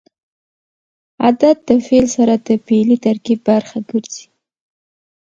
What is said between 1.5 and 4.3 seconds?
د فعل سره د فعلي ترکیب برخه ګرځي.